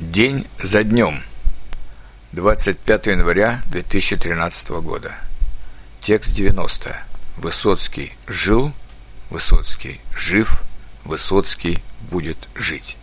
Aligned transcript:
День 0.00 0.46
за 0.62 0.84
днем. 0.84 1.24
25 2.30 3.06
января 3.06 3.62
2013 3.72 4.70
года. 4.80 5.16
Текст 6.00 6.36
90. 6.36 6.96
Высоцкий 7.36 8.12
жил, 8.28 8.72
Высоцкий 9.28 10.00
жив, 10.14 10.62
Высоцкий 11.04 11.82
будет 12.12 12.38
жить. 12.54 12.96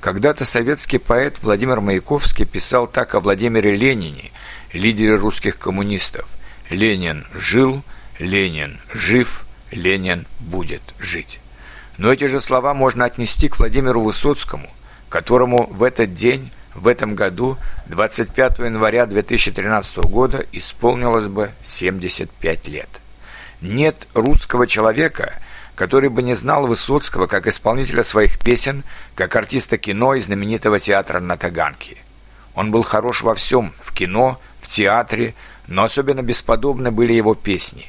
Когда-то 0.00 0.44
советский 0.44 0.98
поэт 0.98 1.38
Владимир 1.40 1.80
Маяковский 1.80 2.46
писал 2.46 2.88
так 2.88 3.14
о 3.14 3.20
Владимире 3.20 3.76
Ленине, 3.76 4.32
лидере 4.72 5.14
русских 5.14 5.56
коммунистов. 5.56 6.26
«Ленин 6.68 7.28
жил, 7.32 7.84
Ленин 8.18 8.80
жив, 8.92 9.44
Ленин 9.70 10.26
будет 10.40 10.82
жить». 10.98 11.38
Но 11.96 12.12
эти 12.12 12.24
же 12.24 12.40
слова 12.40 12.74
можно 12.74 13.04
отнести 13.04 13.48
к 13.48 13.60
Владимиру 13.60 14.00
Высоцкому– 14.00 14.68
которому 15.14 15.68
в 15.70 15.84
этот 15.84 16.12
день, 16.12 16.50
в 16.74 16.88
этом 16.88 17.14
году, 17.14 17.56
25 17.86 18.58
января 18.58 19.06
2013 19.06 19.98
года, 19.98 20.44
исполнилось 20.50 21.28
бы 21.28 21.52
75 21.62 22.66
лет. 22.66 22.88
Нет 23.60 24.08
русского 24.14 24.66
человека, 24.66 25.34
который 25.76 26.08
бы 26.08 26.20
не 26.20 26.34
знал 26.34 26.66
Высоцкого 26.66 27.28
как 27.28 27.46
исполнителя 27.46 28.02
своих 28.02 28.40
песен, 28.40 28.82
как 29.14 29.36
артиста 29.36 29.78
кино 29.78 30.16
и 30.16 30.20
знаменитого 30.20 30.80
театра 30.80 31.20
на 31.20 31.36
Таганке. 31.36 31.98
Он 32.56 32.72
был 32.72 32.82
хорош 32.82 33.22
во 33.22 33.36
всем, 33.36 33.72
в 33.80 33.92
кино, 33.92 34.40
в 34.60 34.66
театре, 34.66 35.36
но 35.68 35.84
особенно 35.84 36.22
бесподобны 36.22 36.90
были 36.90 37.12
его 37.12 37.36
песни. 37.36 37.86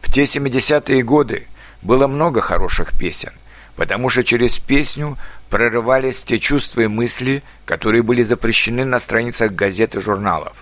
В 0.00 0.12
те 0.12 0.22
70-е 0.22 1.02
годы 1.02 1.48
было 1.82 2.06
много 2.06 2.40
хороших 2.40 2.96
песен, 2.96 3.32
потому 3.76 4.08
что 4.08 4.24
через 4.24 4.58
песню 4.58 5.18
прорывались 5.50 6.22
те 6.22 6.38
чувства 6.38 6.82
и 6.82 6.86
мысли, 6.86 7.42
которые 7.64 8.02
были 8.02 8.22
запрещены 8.22 8.84
на 8.84 9.00
страницах 9.00 9.52
газет 9.52 9.94
и 9.94 10.00
журналов. 10.00 10.56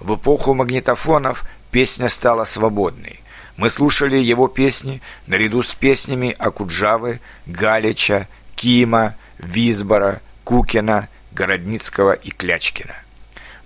В 0.00 0.14
эпоху 0.14 0.54
магнитофонов 0.54 1.44
песня 1.70 2.08
стала 2.08 2.44
свободной. 2.44 3.20
Мы 3.56 3.70
слушали 3.70 4.16
его 4.16 4.46
песни 4.46 5.02
наряду 5.26 5.62
с 5.62 5.74
песнями 5.74 6.34
Акуджавы, 6.38 7.20
Галича, 7.46 8.28
Кима, 8.54 9.16
Визбора, 9.38 10.20
Кукина, 10.44 11.08
Городницкого 11.32 12.12
и 12.12 12.30
Клячкина. 12.30 12.94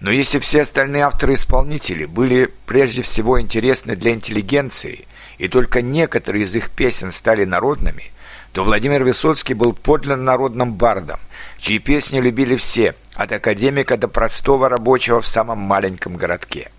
Но 0.00 0.10
если 0.10 0.38
все 0.38 0.62
остальные 0.62 1.02
авторы-исполнители 1.02 2.06
были 2.06 2.50
прежде 2.66 3.02
всего 3.02 3.40
интересны 3.40 3.94
для 3.94 4.12
интеллигенции, 4.12 5.06
и 5.38 5.48
только 5.48 5.82
некоторые 5.82 6.44
из 6.44 6.56
их 6.56 6.70
песен 6.70 7.12
стали 7.12 7.44
народными– 7.44 8.10
то 8.52 8.64
Владимир 8.64 9.02
Высоцкий 9.02 9.54
был 9.54 9.72
подлинно 9.72 10.16
народным 10.16 10.74
бардом, 10.74 11.18
чьи 11.58 11.78
песни 11.78 12.20
любили 12.20 12.56
все, 12.56 12.94
от 13.14 13.32
академика 13.32 13.96
до 13.96 14.08
простого 14.08 14.68
рабочего 14.68 15.20
в 15.20 15.26
самом 15.26 15.58
маленьком 15.58 16.16
городке. 16.16 16.70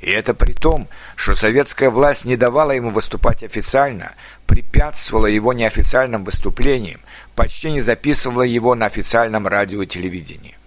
И 0.00 0.10
это 0.10 0.34
при 0.34 0.52
том, 0.52 0.88
что 1.14 1.34
советская 1.34 1.88
власть 1.88 2.24
не 2.24 2.36
давала 2.36 2.72
ему 2.72 2.90
выступать 2.90 3.44
официально, 3.44 4.12
препятствовала 4.46 5.26
его 5.26 5.52
неофициальным 5.52 6.24
выступлениям, 6.24 7.00
почти 7.36 7.70
не 7.70 7.80
записывала 7.80 8.42
его 8.42 8.74
на 8.74 8.86
официальном 8.86 9.46
радио 9.46 9.82
и 9.82 9.86
телевидении. 9.86 10.58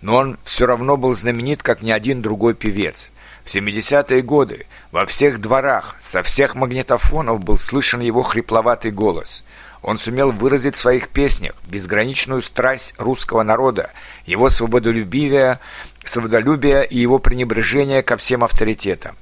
Но 0.00 0.16
он 0.16 0.38
все 0.44 0.64
равно 0.64 0.96
был 0.96 1.14
знаменит, 1.14 1.62
как 1.62 1.82
ни 1.82 1.90
один 1.90 2.22
другой 2.22 2.54
певец. 2.54 3.12
В 3.44 3.54
70-е 3.54 4.22
годы 4.22 4.66
во 4.90 5.04
всех 5.04 5.40
дворах, 5.40 5.96
со 6.00 6.22
всех 6.22 6.54
магнитофонов 6.54 7.44
был 7.44 7.58
слышен 7.58 8.00
его 8.00 8.22
хрипловатый 8.22 8.90
голос– 8.90 9.44
он 9.86 9.98
сумел 9.98 10.32
выразить 10.32 10.74
в 10.74 10.80
своих 10.80 11.08
песнях 11.08 11.54
безграничную 11.68 12.42
страсть 12.42 12.92
русского 12.98 13.44
народа, 13.44 13.92
его 14.26 14.50
свободолюбие, 14.50 15.60
свободолюбие 16.04 16.84
и 16.84 16.98
его 16.98 17.20
пренебрежение 17.20 18.02
ко 18.02 18.16
всем 18.16 18.42
авторитетам. 18.42 19.14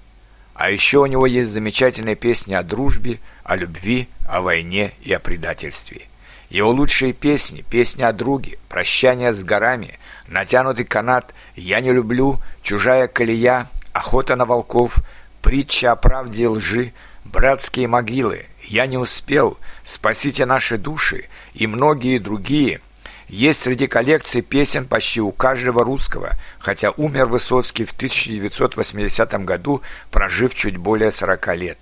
А 0.55 0.71
еще 0.71 1.01
у 1.01 1.07
него 1.07 1.27
есть 1.27 1.51
замечательные 1.51 2.17
песни 2.17 2.55
о 2.55 2.63
дружбе, 2.63 3.19
о 3.45 3.57
любви, 3.57 4.09
о 4.27 4.41
войне 4.41 4.93
и 5.03 5.13
о 5.13 5.21
предательстве. 5.21 6.09
Его 6.49 6.71
лучшие 6.71 7.13
песни, 7.13 7.63
песни 7.69 8.03
о 8.03 8.15
друге, 8.15 8.59
прощание 8.71 9.35
с 9.35 9.45
горами, 9.45 9.99
натянутый 10.29 10.87
канат, 10.87 11.35
я 11.57 11.81
не 11.81 11.93
люблю, 11.93 12.41
чужая 12.63 13.07
колея, 13.07 13.67
охота 13.93 14.35
на 14.35 14.47
волков, 14.47 15.01
притча 15.43 15.93
о 15.93 15.97
правде 15.97 16.45
и 16.45 16.47
лжи, 16.47 16.95
братские 17.25 17.89
могилы, 17.89 18.47
я 18.63 18.87
не 18.87 18.99
успел, 18.99 19.59
спасите 19.83 20.47
наши 20.47 20.79
души 20.79 21.27
и 21.55 21.67
многие 21.67 22.19
другие. 22.19 22.81
Есть 23.29 23.63
среди 23.63 23.87
коллекций 23.87 24.43
песен 24.43 24.87
почти 24.87 25.21
у 25.21 25.33
каждого 25.33 25.85
русского, 25.85 26.33
хотя 26.59 26.91
умер 26.91 27.27
Высоцкий 27.27 27.85
в 27.85 27.93
1980 27.93 29.45
году, 29.45 29.83
прожив 30.11 30.55
чуть 30.55 30.77
более 30.77 31.11
40 31.11 31.57
лет. 31.57 31.79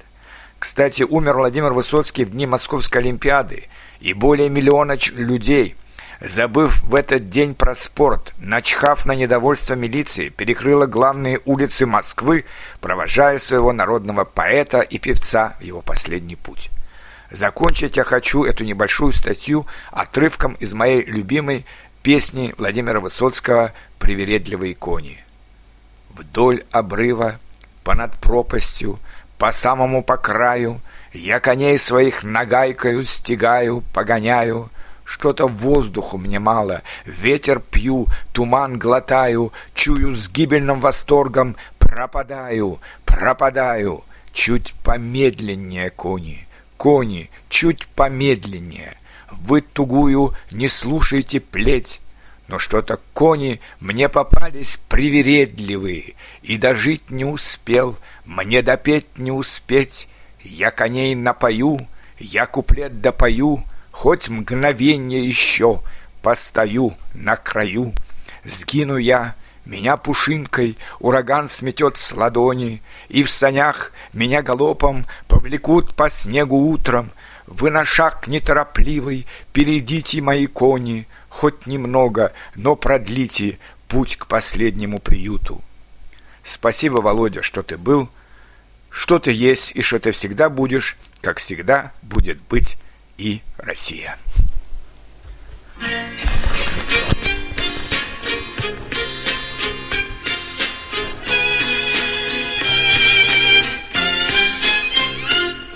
Кстати, 0.58 1.03
умер 1.03 1.34
Владимир 1.34 1.72
Высоцкий 1.72 2.24
в 2.24 2.30
дни 2.30 2.47
Московской 2.47 3.00
Олимпиады, 3.03 3.64
и 4.00 4.14
более 4.14 4.48
миллиона 4.48 4.97
людей– 5.16 5.76
забыв 6.25 6.83
в 6.83 6.94
этот 6.94 7.28
день 7.31 7.55
про 7.55 7.75
спорт, 7.75 8.33
начхав 8.38 9.06
на 9.06 9.15
недовольство 9.15 9.75
милиции, 9.75 10.28
перекрыла 10.28 10.87
главные 10.87 11.41
улицы 11.44 11.84
Москвы, 11.87 12.44
провожая 12.81 13.38
своего 13.38 13.72
народного 13.72 14.25
поэта 14.25 14.81
и 14.81 14.99
певца 14.99 15.55
в 15.59 15.62
его 15.62 15.81
последний 15.81 16.37
путь. 16.37 16.71
Закончить 17.31 17.97
я 17.97 18.05
хочу 18.05 18.44
эту 18.44 18.65
небольшую 18.65 19.12
статью 19.12 19.66
отрывком 19.91 20.55
из 20.55 20.75
моей 20.75 21.03
любимой 21.03 21.66
песни 22.03 22.54
Владимира 22.59 23.00
Высоцкого 23.00 23.72
«Привередливые 23.99 24.75
кони». 24.75 25.25
Вдоль 26.10 26.65
обрыва, 26.71 27.39
понад 27.84 28.15
пропастью, 28.19 28.99
по 29.39 29.50
самому 29.50 30.04
по 30.04 30.19
краю, 30.19 30.81
я 31.12 31.41
коней 31.41 31.78
своих 31.78 32.22
нагайкою 32.22 33.03
стегаю, 33.03 33.83
погоняю— 33.93 34.71
что-то 35.12 35.47
воздуху 35.47 36.17
мне 36.17 36.39
мало, 36.39 36.81
ветер 37.05 37.61
пью, 37.61 38.06
туман 38.33 38.78
глотаю, 38.78 39.53
чую 39.75 40.17
с 40.17 40.31
гибельным 40.31 40.81
восторгом, 40.81 41.55
пропадаю, 41.78 42.81
пропадаю. 43.05 44.05
Чуть 44.33 44.72
помедленнее, 44.83 45.91
кони, 45.91 46.49
кони, 46.78 47.28
чуть 47.51 47.87
помедленнее. 47.89 48.97
Вы 49.31 49.61
тугую 49.61 50.34
не 50.51 50.69
слушайте 50.69 51.41
плеть, 51.41 52.01
но 52.49 52.59
что-то 52.59 52.99
кони 53.12 53.61
мне 53.81 54.09
попались 54.09 54.81
привередливые, 54.89 56.15
и 56.43 56.56
дожить 56.56 57.11
не 57.11 57.27
успел, 57.27 57.99
мне 58.25 58.62
допеть 58.62 59.19
не 59.19 59.31
успеть. 59.31 60.09
Я 60.41 60.71
коней 60.71 61.15
напою, 61.15 61.87
я 62.19 62.47
куплет 62.47 63.03
допою, 63.03 63.62
Хоть 63.92 64.28
мгновенье 64.28 65.25
еще 65.25 65.80
постою 66.22 66.94
на 67.14 67.36
краю, 67.36 67.92
Сгину 68.42 68.97
я, 68.97 69.36
меня 69.64 69.97
пушинкой 69.97 70.76
ураган 70.98 71.47
сметет 71.47 71.97
с 71.97 72.12
ладони, 72.12 72.82
И 73.08 73.22
в 73.22 73.30
санях 73.30 73.92
меня 74.12 74.42
галопом 74.42 75.06
повлекут 75.28 75.94
по 75.94 76.10
снегу 76.10 76.70
утром. 76.70 77.12
Вы 77.47 77.70
на 77.70 77.84
шаг 77.84 78.26
неторопливый 78.26 79.26
перейдите 79.53 80.20
мои 80.20 80.47
кони, 80.47 81.06
Хоть 81.28 81.66
немного, 81.66 82.32
но 82.56 82.74
продлите 82.74 83.59
путь 83.86 84.16
к 84.16 84.26
последнему 84.26 84.98
приюту. 84.98 85.62
Спасибо, 86.42 86.98
Володя, 86.98 87.42
что 87.42 87.62
ты 87.62 87.76
был, 87.76 88.09
что 88.91 89.19
ты 89.20 89.32
есть 89.32 89.72
и 89.74 89.82
что 89.82 90.00
ты 90.00 90.10
всегда 90.10 90.48
будешь, 90.48 90.97
как 91.20 91.38
всегда 91.38 91.92
будет 92.03 92.41
быть 92.48 92.78
и 93.19 93.41
Россия. 93.59 94.19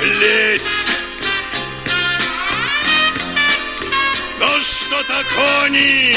плеть. 0.00 0.62
Да 4.40 4.50
что-то 4.60 5.18
кони 5.36 6.16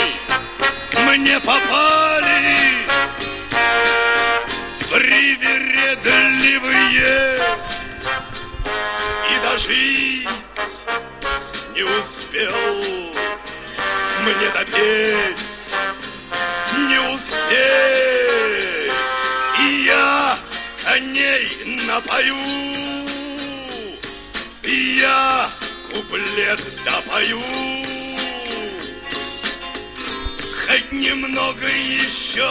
мне 1.07 1.37
попались. 1.41 2.89
Привередливые. 4.89 7.39
И 9.31 9.33
дожить 9.43 10.44
не 11.75 11.83
успел 11.83 13.05
мне 14.23 14.49
допеть, 14.49 15.75
не 16.89 16.99
успеть, 17.13 18.91
и 19.59 19.85
я 19.85 20.37
коней 20.83 21.47
напою, 21.85 22.37
и 24.63 24.99
я 24.99 25.49
куплет 25.91 26.61
допою. 26.83 27.41
Хоть 30.65 30.91
немного 30.91 31.67
еще 31.67 32.49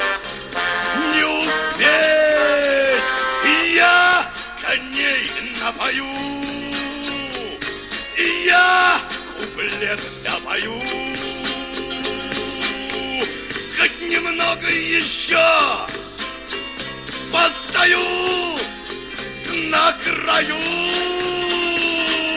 не 1.15 1.25
успеть, 1.25 3.09
и 3.45 3.75
я 3.75 4.27
коней 4.61 5.31
напою, 5.61 6.11
и 8.17 8.45
я 8.47 9.01
куплет 9.39 10.01
допою. 10.25 10.83
Хоть 13.79 14.01
немного 14.11 14.69
еще 14.69 15.49
постою 17.33 17.99
на 19.71 19.93
краю. 19.93 21.28